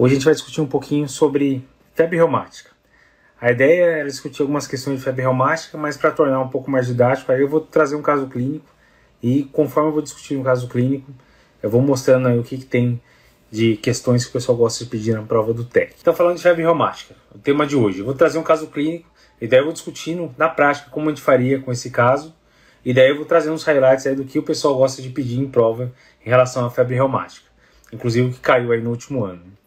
[0.00, 1.62] Hoje a gente vai discutir um pouquinho sobre
[1.94, 2.70] febre reumática.
[3.38, 6.86] A ideia era discutir algumas questões de febre reumática, mas para tornar um pouco mais
[6.86, 8.64] didático, aí eu vou trazer um caso clínico
[9.22, 11.12] e conforme eu vou discutir um caso clínico,
[11.62, 12.98] eu vou mostrando aí o que, que tem
[13.50, 15.94] de questões que o pessoal gosta de pedir na prova do TEC.
[16.00, 19.06] Então, falando de febre reumática, o tema de hoje, eu vou trazer um caso clínico
[19.38, 22.34] e daí eu vou discutindo na prática como a gente faria com esse caso
[22.82, 25.38] e daí eu vou trazer uns highlights aí do que o pessoal gosta de pedir
[25.38, 25.92] em prova
[26.24, 27.46] em relação à febre reumática,
[27.92, 29.59] inclusive o que caiu aí no último ano.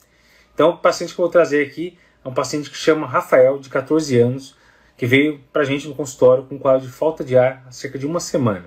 [0.53, 3.69] Então, o paciente que eu vou trazer aqui é um paciente que chama Rafael, de
[3.69, 4.55] 14 anos,
[4.95, 7.71] que veio para a gente no consultório com um quadro de falta de ar há
[7.71, 8.65] cerca de uma semana.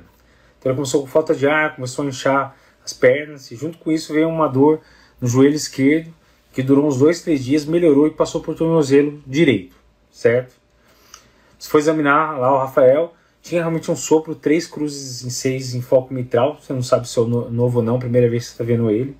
[0.59, 3.93] Então, ele começou com falta de ar, começou a inchar as pernas, e junto com
[3.93, 4.81] isso veio uma dor
[5.21, 6.13] no joelho esquerdo,
[6.53, 9.77] que durou uns dois, três dias, melhorou e passou por tornozelo direito,
[10.11, 10.55] certo?
[11.59, 15.83] Se for examinar lá o Rafael, tinha realmente um sopro, três cruzes em seis em
[15.83, 18.65] foco mitral, você não sabe se é novo ou não, primeira vez que você está
[18.65, 19.17] vendo ele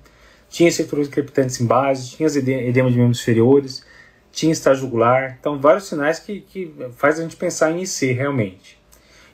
[0.49, 3.85] tinha estruturas crepitantes em base, tinha edema de membros inferiores,
[4.31, 8.79] tinha estágio jugular, então vários sinais que, que faz a gente pensar em IC realmente.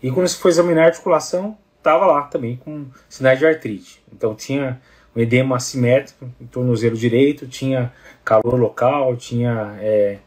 [0.02, 4.02] E quando se foi examinar a articulação, estava lá também com sinais de artrite.
[4.12, 4.82] Então tinha
[5.16, 10.18] um edema assimétrico em tornozelo direito, tinha calor local, tinha é,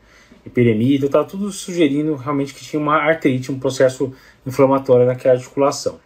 [0.46, 4.12] então estava tudo sugerindo realmente que tinha uma artrite, um processo
[4.46, 5.98] inflamatório naquela articulação.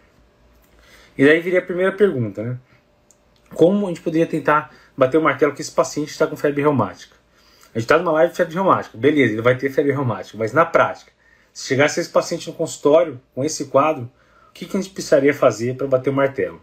[1.17, 2.57] E daí viria a primeira pergunta, né?
[3.55, 7.15] Como a gente poderia tentar bater o martelo que esse paciente está com febre reumática.
[7.73, 10.53] A gente está numa live de febre reumática, beleza, ele vai ter febre reumática, mas
[10.53, 11.11] na prática,
[11.53, 14.09] se chegasse esse paciente no consultório com esse quadro,
[14.49, 16.61] o que, que a gente precisaria fazer para bater o martelo?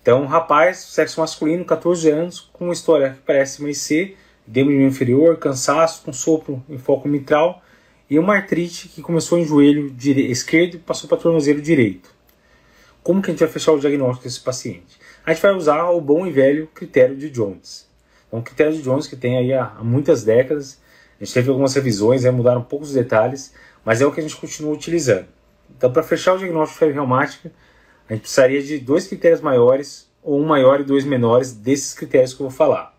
[0.00, 4.16] Então, um rapaz, sexo masculino, 14 anos, com uma história que parece uma IC,
[4.46, 7.62] edema inferior, cansaço, com sopro em foco mitral
[8.10, 9.94] e uma artrite que começou em joelho
[10.28, 12.10] esquerdo e passou para tornozelo direito.
[13.02, 14.98] Como que a gente vai fechar o diagnóstico desse paciente?
[15.24, 17.88] A gente vai usar o bom e velho critério de Jones.
[18.26, 20.80] Então, o critério de Jones que tem aí há, há muitas décadas,
[21.20, 24.72] a gente teve algumas revisões, mudaram poucos detalhes, mas é o que a gente continua
[24.72, 25.26] utilizando.
[25.76, 27.52] Então, para fechar o diagnóstico de febre reumática,
[28.08, 32.34] a gente precisaria de dois critérios maiores, ou um maior e dois menores desses critérios
[32.34, 32.96] que eu vou falar.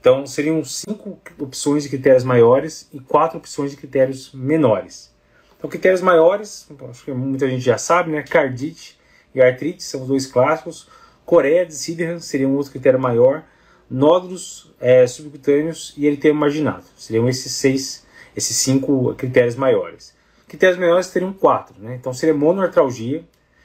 [0.00, 5.12] Então, seriam cinco opções de critérios maiores e quatro opções de critérios menores.
[5.58, 8.22] Então, critérios maiores, acho que muita gente já sabe, né?
[8.22, 8.98] Cardite
[9.34, 10.88] e artrite são os dois clássicos.
[11.26, 13.42] Coreia de Siderham seria um outro critério maior,
[13.90, 16.84] nódulos é, subcutâneos e eritema marginado.
[16.96, 18.06] Seriam esses seis,
[18.36, 20.14] esses cinco critérios maiores.
[20.46, 21.96] Critérios menores teriam quatro, né?
[21.96, 23.24] Então seria monoartralgia.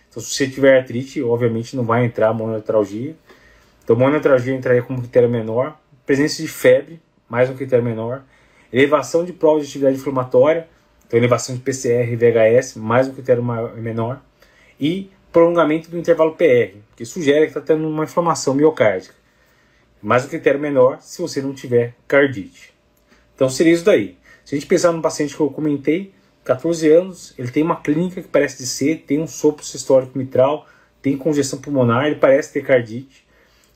[0.10, 3.16] Então se você tiver artrite, obviamente não vai entrar monoartralgia.
[3.84, 5.80] Então monoartralgia entraria como critério menor.
[6.04, 7.00] Presença de febre,
[7.30, 8.24] mais um critério menor.
[8.74, 10.68] Elevação de prova de atividade inflamatória,
[11.06, 14.20] então elevação de PCR e VHS, mais um critério maior, menor.
[14.80, 19.16] E prolongamento do intervalo PR, que sugere que está tendo uma inflamação miocárdica.
[20.02, 22.74] Mas o critério menor se você não tiver cardite.
[23.36, 24.18] Então seria isso daí.
[24.44, 28.22] Se a gente pensar no paciente que eu comentei, 14 anos, ele tem uma clínica
[28.22, 30.68] que parece de ser, tem um sopro sistólico mitral,
[31.02, 33.26] tem congestão pulmonar, ele parece ter cardite.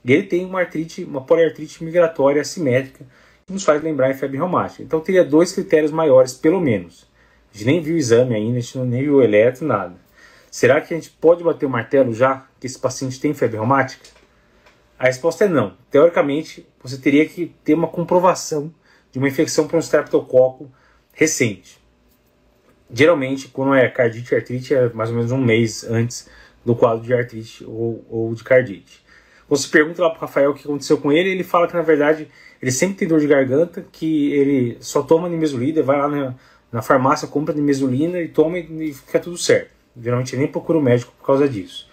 [0.04, 3.06] E ele tem uma artrite, uma poliartrite migratória assimétrica,
[3.46, 4.84] que nos faz lembrar em febre reumática.
[4.84, 7.08] Então teria dois critérios maiores, pelo menos.
[7.54, 10.05] A gente nem viu o exame ainda, a gente nem viu o eletro, nada.
[10.56, 14.06] Será que a gente pode bater o martelo já que esse paciente tem febre reumática?
[14.98, 15.76] A resposta é não.
[15.92, 18.74] Teoricamente, você teria que ter uma comprovação
[19.12, 20.72] de uma infecção por um streptococo
[21.12, 21.78] recente.
[22.90, 26.30] Geralmente, quando é cardite e artrite, é mais ou menos um mês antes
[26.64, 29.04] do quadro de artrite ou, ou de cardite.
[29.50, 31.82] Você pergunta lá para o Rafael o que aconteceu com ele, ele fala que na
[31.82, 32.30] verdade
[32.62, 36.36] ele sempre tem dor de garganta, que ele só toma nimesulida, vai lá na,
[36.72, 39.75] na farmácia, compra nimesulina e toma e fica tudo certo.
[40.02, 41.90] Geralmente nem procura o médico por causa disso.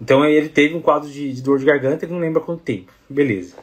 [0.00, 2.92] Então ele teve um quadro de, de dor de garganta, ele não lembra quanto tempo.
[3.08, 3.56] Beleza.